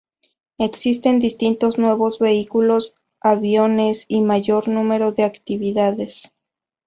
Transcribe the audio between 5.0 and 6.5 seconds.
de actividades.